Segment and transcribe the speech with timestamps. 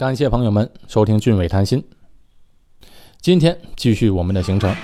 [0.00, 1.84] 感谢朋友们收听俊伟谈心。
[3.20, 4.74] 今天继续我们的行程。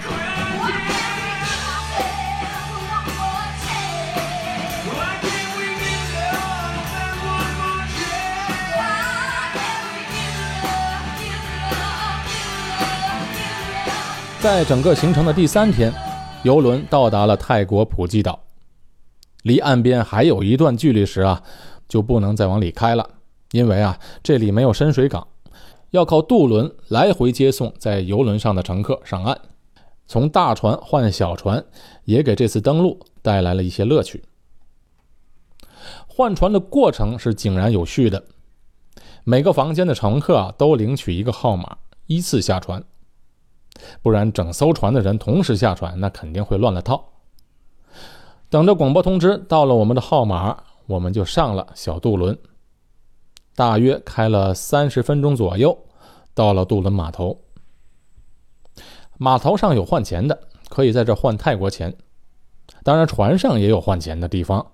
[14.38, 15.90] 在整个行程的第三天，
[16.42, 18.38] 游轮到达了泰国普吉岛，
[19.44, 21.42] 离岸边还有一段距离时啊，
[21.88, 23.15] 就不能再往里开了。
[23.52, 25.26] 因为啊，这里没有深水港，
[25.90, 29.40] 要靠渡轮来回接送在游轮上的乘客上岸。
[30.08, 31.64] 从大船换小船，
[32.04, 34.24] 也给这次登陆带来了一些乐趣。
[36.06, 38.24] 换船的过程是井然有序的，
[39.24, 42.82] 每个房间的乘客啊都领取一个号码，依次下船。
[44.00, 47.12] 不然，整艘船的人同时下船，那肯定会乱了套。
[48.48, 52.38] 等着广播通知到了我们的号码，我们就上了小渡轮。
[53.56, 55.76] 大约开了三十分钟左右，
[56.34, 57.40] 到了渡轮码头。
[59.16, 61.96] 码头上有换钱的，可以在这换泰国钱。
[62.84, 64.64] 当然，船上也有换钱的地方，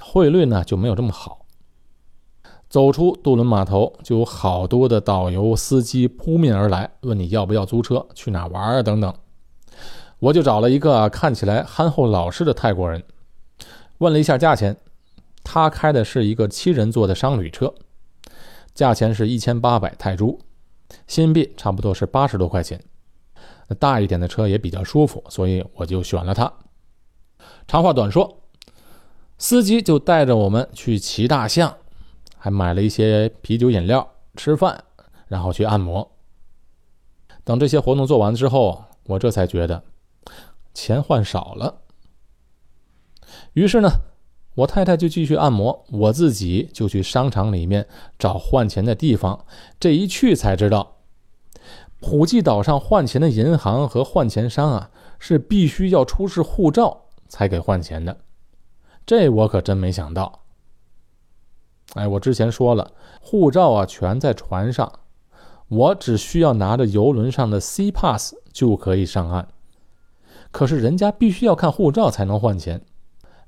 [0.00, 1.44] 汇率呢就没有这么好。
[2.70, 9.12] 走出渡轮码头，就有好多的导游、司机扑面而来，问你要不要租车，去哪玩啊等等。
[10.18, 13.02] 我就找了一个看起来憨厚老实的泰国人，
[13.98, 14.74] 问了一下价钱。
[15.42, 17.74] 他开的是一个七人座的商旅车。
[18.80, 20.38] 价钱是一千八百泰铢，
[21.06, 22.82] 新币差不多是八十多块钱。
[23.68, 26.50] 那大一点的车也比较舒服，所以我就选了它。
[27.68, 28.40] 长话短说，
[29.36, 31.76] 司机就带着我们去骑大象，
[32.38, 34.82] 还买了一些啤酒饮料、吃饭，
[35.28, 36.10] 然后去按摩。
[37.44, 39.84] 等这些活动做完之后，我这才觉得
[40.72, 41.82] 钱换少了。
[43.52, 43.90] 于是呢。
[44.60, 47.86] 我太太就继续按摩，我自己就去商场里面
[48.18, 49.46] 找换钱的地方。
[49.78, 50.96] 这一去才知道，
[52.00, 58.18] 普吉岛上换钱的银行和换钱商啊，是必须要出示护照才给换钱的。
[59.06, 60.40] 这我可真没想到。
[61.94, 65.00] 哎，我之前说了，护照啊全在船上，
[65.68, 69.48] 我只需要拿着游轮上的 C Pass 就可以上岸。
[70.52, 72.82] 可是人家必须要看护照才能换钱。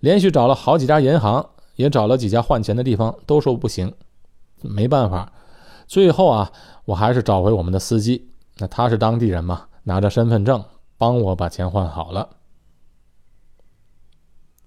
[0.02, 3.94] 连续找了好几家银行，也找了几家换钱的地方，都说不行，
[4.60, 5.32] 没办法。
[5.86, 6.50] 最后啊，
[6.86, 10.64] 我还是找回我们的司机，那他是当地人嘛，拿着身份证
[10.98, 12.30] 帮我把钱换好了。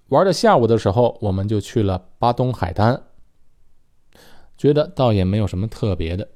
[0.08, 3.02] 玩到下午的时候，我们就去了巴东海滩，
[4.56, 6.30] 觉得倒也没有什么特别的，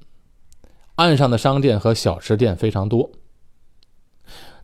[0.97, 3.11] 岸上的商店和小吃店非常多。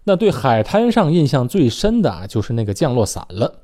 [0.05, 3.63] 那对海滩上印象最深的啊就是那个降落伞了。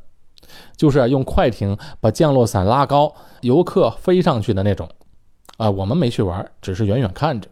[0.76, 4.88] 就是用快艇把降落伞拉高，游客飞上去的那种，
[5.56, 7.48] 啊，我们没去玩，只是远远看着。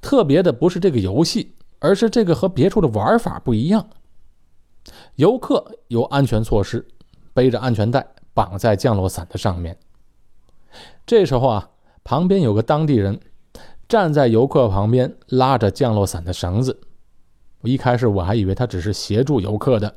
[0.00, 3.88] 特别的不是这个游戏，而是这个和别处的玩法不一样。
[5.14, 6.88] 游客有安全措施，
[7.32, 8.04] 背着安全带
[8.34, 9.78] 绑在降落伞的上面。
[11.06, 11.70] 这时候啊，
[12.02, 13.20] 旁边有个当地人
[13.88, 16.80] 站在游客旁边拉着降落伞的绳子。
[17.60, 19.94] 我一开始我还以为他只是协助游客的。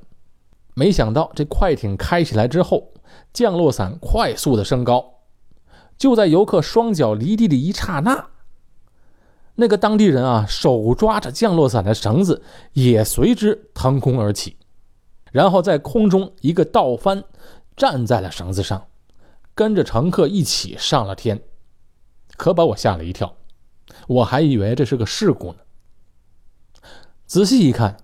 [0.75, 2.91] 没想到这快艇开起来之后，
[3.34, 5.22] 降落伞快速的升高，
[5.97, 8.28] 就在游客双脚离地的一刹那，
[9.56, 12.44] 那个当地人啊手抓着降落伞的绳子
[12.74, 14.58] 也随之腾空而起，
[15.31, 17.24] 然后在空中一个倒翻，
[17.78, 18.88] 站在了绳子上，
[19.53, 21.41] 跟着乘客一起上了天，
[22.35, 23.38] 可把我吓了一跳，
[24.09, 25.59] 我还以为这是个事故呢，
[27.25, 27.96] 仔细一看。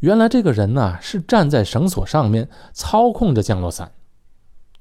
[0.00, 3.92] 原来这个人呢是站在绳索上面操控着降落伞，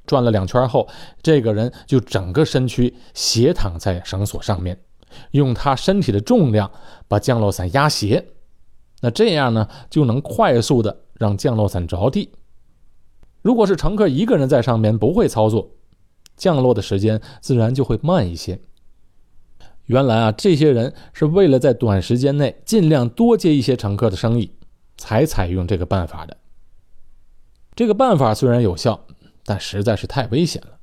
[0.06, 0.88] 转了两圈后，
[1.24, 4.78] 这个人就整个身躯斜躺在绳索上面，
[5.32, 6.70] 用他身体的重量
[7.08, 8.26] 把降落伞压斜，
[9.02, 12.32] 那这样呢就能快速的让降落伞着地。
[13.42, 15.72] 如果是乘客一个人在上面不会操作，
[16.36, 18.60] 降落的时间自然就会慢一些。
[19.86, 24.52] 原来啊，这些人是为了在短时间内尽量多接一些乘客的生意。
[24.98, 26.38] 才采用这个办法的。
[27.76, 29.06] 这个办法虽然有效，
[29.44, 30.78] 但实在是太危险了。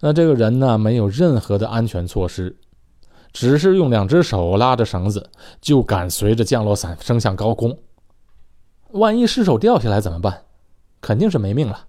[0.00, 2.56] 那这个人呢，没有任何的安全措施，
[3.32, 5.30] 只是用两只手拉着绳子，
[5.60, 7.78] 就敢随着降落伞升向高空。
[8.90, 10.44] 万一失手掉下来怎么办？
[11.00, 11.86] 肯定是没命了。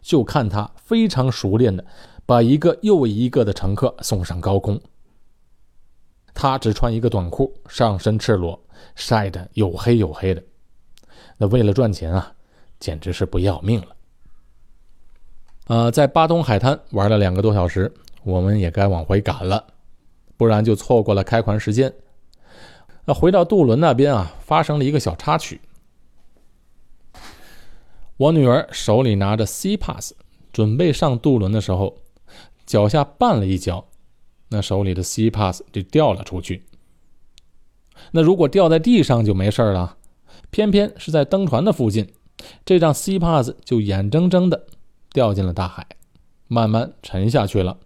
[0.00, 1.84] 就看他非常熟练的
[2.24, 4.80] 把一个又一个的乘客送上高空。
[6.32, 8.62] 他只穿一个短裤，上身赤裸。
[8.94, 10.42] 晒得黝黑黝黑的，
[11.36, 12.32] 那为了赚钱啊，
[12.78, 13.96] 简直是不要命了。
[15.66, 17.92] 呃，在巴东海滩玩了两个多小时，
[18.24, 19.64] 我们也该往回赶了，
[20.36, 21.92] 不然就错过了开船时间。
[23.04, 25.60] 那回到渡轮那边啊，发生了一个小插曲。
[28.16, 30.12] 我女儿手里拿着 C pass，
[30.52, 31.96] 准备上渡轮的时候，
[32.66, 33.86] 脚下绊了一跤，
[34.48, 36.64] 那手里的 C pass 就掉了出去。
[38.12, 39.96] 那如果掉在地上就没事了，
[40.50, 42.12] 偏偏是在登船的附近，
[42.64, 44.66] 这张 C pass 就眼睁睁的
[45.12, 45.86] 掉进了大海，
[46.48, 47.78] 慢慢沉下去了。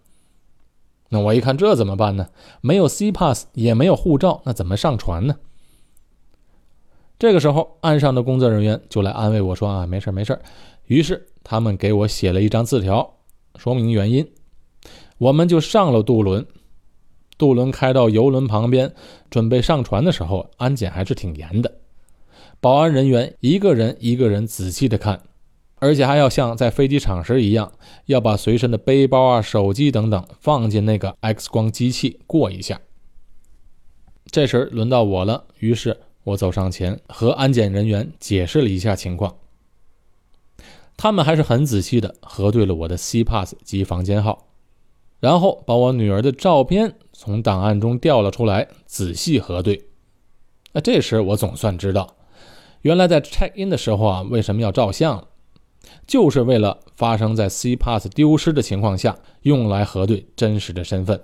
[1.09, 2.29] 那我一看，这怎么办呢？
[2.61, 5.37] 没有 C pass，也没有护照，那怎么上船呢？
[7.17, 10.37] 这个时候，岸上的工作人员就来安慰我说：“啊，没事没事。”
[10.87, 13.17] 于是他们给我写了一张字条，
[13.55, 14.29] 说明原因。
[15.17, 16.45] 我们就上了渡轮。
[17.37, 18.93] 渡轮开到游轮旁边，
[19.29, 21.79] 准备上船的时候，安检还是挺严的。
[22.59, 25.21] 保安人员一个人一个人仔细的看。
[25.79, 27.73] 而且还要像在飞机场时一样，
[28.05, 32.79] 要把随身的背包啊、手机等等放进那个 X 光机器过一下。
[34.31, 39.35] 这时轮到我了，于是我走上前和安检人员解释了一下情况。
[40.97, 44.47] 他们还是很仔细的核对了我的 C pass 及房间号，
[45.19, 49.85] 然后把我女儿的照片从档案中调了出来，仔细核对。
[50.73, 52.15] 那这时我总算知道，
[52.81, 55.25] 原来在 check in 的时候啊，为什么要照相。
[56.05, 61.21] 就是为了发生在 C pass 丢失的情况下，用来核对真实的身份。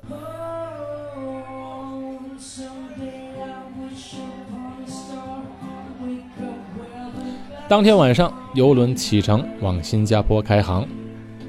[7.67, 10.87] 当天晚上，游轮启程往新加坡开航，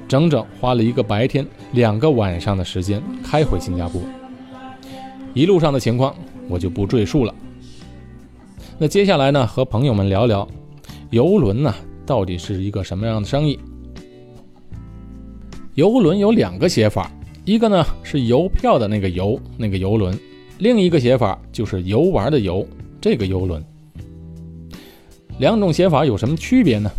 [0.07, 4.01] 整整花了一个白天、两个晚上的时间开回新加坡。
[5.33, 6.15] 一路上的情况
[6.47, 7.33] 我就不赘述了。
[8.77, 10.47] 那接下来呢，和朋友们聊聊
[11.09, 11.73] 游轮呢。
[12.05, 13.57] 到底是一个什么样的生意？
[15.75, 17.09] 游轮有两个写法，
[17.45, 20.19] 一个呢是邮票的那个游那个游轮，
[20.57, 22.67] 另一个写法就是游玩的游
[22.99, 23.63] 这个游轮。
[25.39, 26.91] 两种写法有什么区别呢？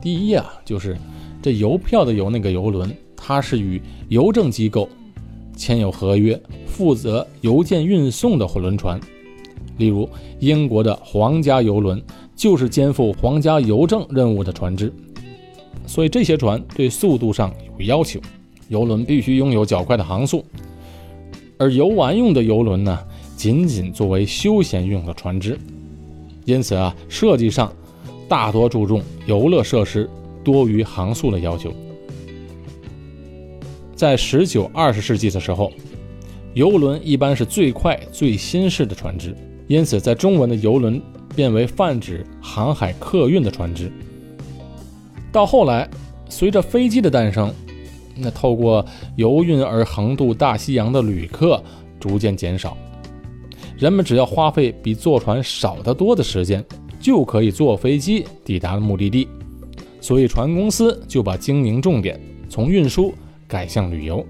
[0.00, 0.96] 第一啊，就是
[1.42, 4.88] 这邮票的邮那个游轮，它是与邮政机构
[5.54, 6.40] 签有合约，
[6.80, 8.98] 负责邮件运送的轮船，
[9.76, 12.02] 例如英国的皇家游轮。
[12.34, 14.90] 就是肩负皇家邮政任务的船只，
[15.86, 18.18] 所以这些船对速度上有要求，
[18.68, 20.42] 游轮必须拥有较快的航速。
[21.58, 22.98] 而游玩用的游轮呢，
[23.36, 25.58] 仅仅作为休闲用的船只，
[26.46, 27.70] 因此啊，设计上
[28.26, 30.08] 大多注重游乐设施
[30.42, 31.70] 多于航速的要求。
[33.94, 35.70] 在十九、二十世纪的时候，
[36.54, 39.36] 游轮一般是最快、最新式的船只，
[39.68, 41.00] 因此在中文的游轮。
[41.36, 43.90] 变为泛指航海客运的船只。
[45.30, 45.88] 到后来，
[46.28, 47.54] 随着飞机的诞生，
[48.16, 51.62] 那透过游运而横渡大西洋的旅客
[52.00, 52.76] 逐渐减少。
[53.78, 56.62] 人们只要花费比坐船少得多的时间，
[57.00, 59.28] 就可以坐飞机抵达目的地。
[60.00, 63.14] 所以，船公司就把经营重点从运输
[63.46, 64.26] 改向旅游。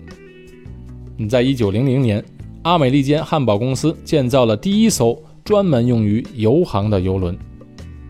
[1.29, 2.25] 在一九零零年，
[2.63, 5.21] 阿美利坚汉堡公司建造了第一艘。
[5.43, 7.37] 专门用于游航的游轮，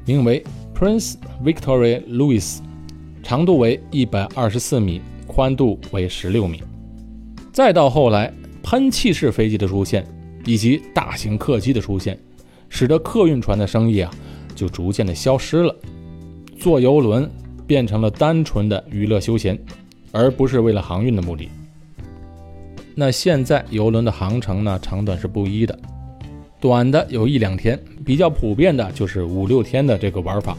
[0.04, 2.58] 名为 Prince Victoria Louis，
[3.22, 6.60] 长度为一百二十四米，宽度为十六米。
[7.50, 8.30] 再到后来，
[8.62, 10.04] 喷气式飞机的出现，
[10.44, 12.18] 以及大型客机的出现，
[12.68, 14.10] 使得客运船的生意啊
[14.54, 15.74] 就逐渐的消失了。
[16.58, 17.30] 坐游轮
[17.66, 19.58] 变成了单纯的娱乐休闲，
[20.12, 21.48] 而不是为了航运的目的。
[22.94, 25.78] 那现在游轮的航程呢，长短是不一的。
[26.60, 30.56] 短的有一两天，比较普遍的就是五六天的这个玩法。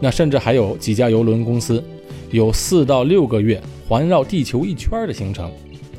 [0.00, 1.82] 那甚至还有几家游轮公司
[2.30, 5.50] 有四到六个月环绕地球一圈的行程，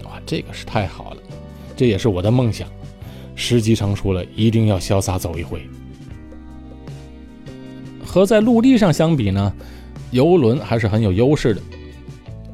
[0.05, 1.17] 哇，这个是太好了，
[1.75, 2.67] 这也是我的梦想。
[3.35, 5.61] 时机成熟了，一定要潇洒走一回。
[8.05, 9.53] 和在陆地上相比呢，
[10.11, 11.61] 游轮还是很有优势的。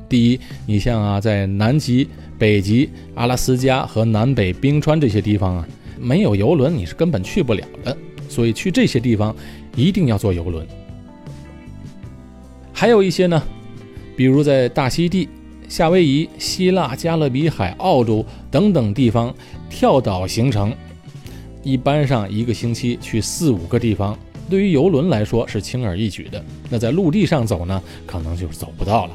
[0.08, 2.08] 第一，你像啊，在南极、
[2.38, 5.68] 北极、阿拉斯加和南北冰川这些地方啊。
[6.00, 7.98] 没有游轮，你是根本去不了的。
[8.28, 9.34] 所以去这些地方
[9.76, 10.68] 一定要坐游轮。
[12.74, 13.42] 还有一些呢，
[14.18, 15.30] 比如在大溪地、
[15.70, 19.34] 夏威夷、希腊、加勒比海、澳洲等等地方
[19.70, 20.74] 跳岛行程，
[21.64, 24.18] 一般上一个星期去四五个地方，
[24.50, 26.44] 对于游轮来说是轻而易举的。
[26.70, 29.14] 那在陆地上走呢，可能就走不到了。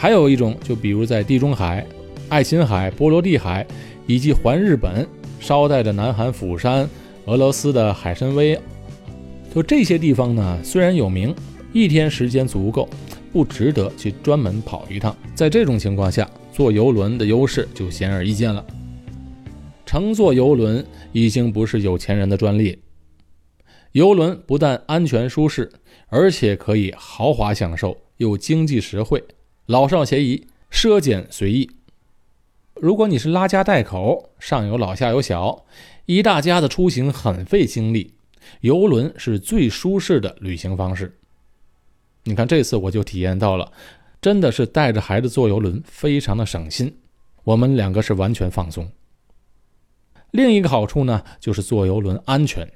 [0.00, 1.86] 还有一种，就比如在地中海、
[2.30, 3.66] 爱琴海、波罗的海
[4.06, 5.06] 以及环日本。
[5.38, 6.88] 捎带着南韩釜山、
[7.26, 8.58] 俄罗斯的海参崴，
[9.54, 11.34] 就这些地方呢，虽然有名，
[11.74, 12.88] 一天时间足够，
[13.30, 15.14] 不值得去专门跑一趟。
[15.34, 18.64] 在这种情况下，坐游轮的优势就显而易见了。
[19.84, 22.78] 乘坐游轮已经不是有钱人的专利。
[23.92, 25.70] 游轮不但安全舒适，
[26.08, 29.22] 而且可以豪华享受，又经济实惠，
[29.70, 31.70] 老少咸宜，奢俭随意。
[32.74, 35.64] 如果你是拉家带口，上有老下有小，
[36.06, 38.14] 一大家子出行很费精力，
[38.62, 41.16] 游轮是最舒适的旅行方式。
[42.24, 43.70] 你看这次我就体验到了，
[44.20, 46.96] 真的是带着孩子坐游轮，非常的省心。
[47.44, 48.90] 我们两个是完全放松。
[50.32, 52.68] 另一个好处呢，就是坐游轮安全。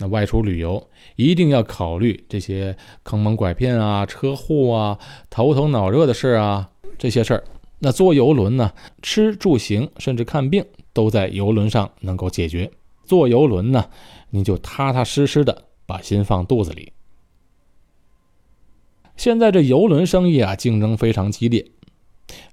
[0.00, 7.44] 那外出旅游一定要考虑这些坑蒙拐骗啊、车祸啊、头疼脑热的事啊，这些事儿。
[7.80, 10.64] 那坐游轮呢，吃住行甚至看病
[10.94, 12.70] 都在游轮上能够解决。
[13.04, 13.90] 坐游轮呢，
[14.30, 16.92] 你就踏踏实实的把心放肚子里。
[19.16, 21.66] 现在这游轮生意啊，竞争非常激烈，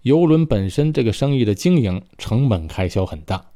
[0.01, 3.51] 游轮本身这个生意的经营成本开销很大。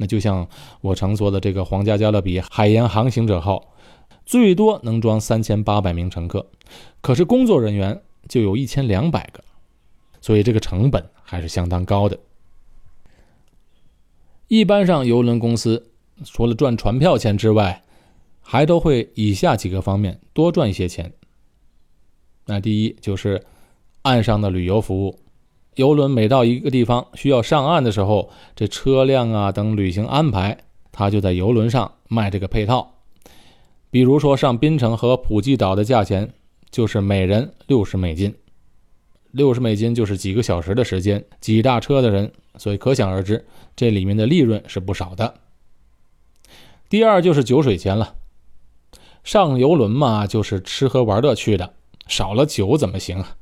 [0.00, 0.48] 那就像
[0.80, 3.74] 我乘坐的这个皇家加勒比海洋航行者号，
[4.24, 6.46] 最多能装三千八百名乘客，
[7.02, 9.44] 可是工作人员就有一千两百个，
[10.22, 12.18] 所以这个成本还是相当高的。
[14.48, 15.90] 一般上，邮轮公司
[16.24, 17.82] 除了赚船票钱之外，
[18.40, 21.12] 还都会以下几个方面多赚一些钱。
[22.46, 23.44] 那第一就是
[24.00, 25.19] 岸上的旅游服务。
[25.76, 30.58] 游轮每到一个地方需要上岸的时候，这车辆啊等旅行安排，
[30.92, 32.96] 他就在游轮上卖这个配套。
[33.90, 36.32] 比如说上槟城和普吉岛的价钱
[36.70, 38.34] 就是每人六十美金，
[39.30, 45.34] 六十美金就是几个小时的时间，几大车的人，所以可想而知，这里面的利润是不少的。
[46.88, 48.14] 第二就是酒水钱了，
[49.24, 51.74] 上游轮嘛，就是吃喝玩乐去的，
[52.06, 53.36] 少了酒怎么行啊？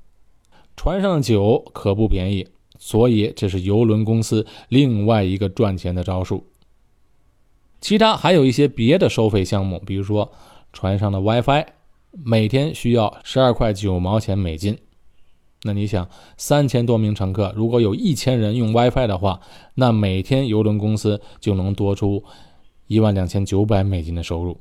[0.79, 2.47] 船上酒可不便宜，
[2.79, 6.47] 所以这是游轮公司另外一个赚钱的招数。
[7.81, 10.31] 其他还有一些别的收费项目，比如说
[10.73, 11.67] 船上的 WiFi，
[12.13, 14.79] 每天需要十二块九毛钱美金。
[15.65, 19.41] 那你想，三千多名乘客，如果有一千人用 WiFi 的话，
[19.75, 22.23] 那每天游轮公司就能多出
[22.87, 24.61] 一万两千九百美金的收入。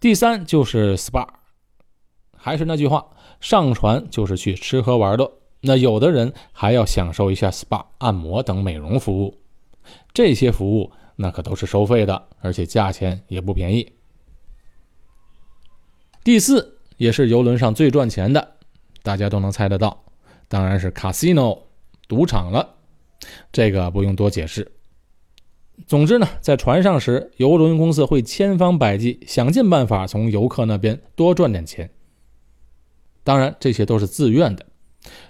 [0.00, 1.28] 第三就是 SPA，
[2.36, 3.06] 还是那句话。
[3.44, 9.38] 上船就是去吃喝玩乐，那有的人还要享受一下 SPA、按摩等美容服务，
[10.14, 13.92] 这些服务那可都是收费的，而且价钱也不便宜。
[16.24, 18.56] 第四，也是游轮上最赚钱的，
[19.02, 20.04] 大家都能猜得到，
[20.48, 21.58] 当然是 casino
[22.08, 22.76] 赌场了，
[23.52, 24.72] 这个不用多解释。
[25.86, 31.90] 总之呢，在船上时，游轮公司会千方百计想尽办法从游客那边多赚点钱。
[33.24, 34.64] 当然，这些都是自愿的。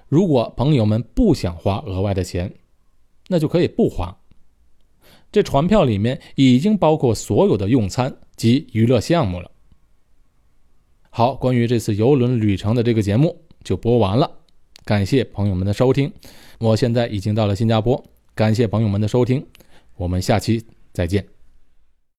[0.08, 2.52] 如果朋友们不想花额外的钱，
[3.28, 4.18] 那就可以不花。
[5.32, 9.50] 这船票里面已经包括所有的用餐及娱乐项目了。
[11.10, 14.30] 好，关于这次游轮旅程的这个节目就播完了，
[14.84, 16.12] 感谢朋友们的收听。
[16.58, 19.44] 我现在已经到了新加坡，感谢朋友们的收听，
[19.96, 21.33] 我们下期再见。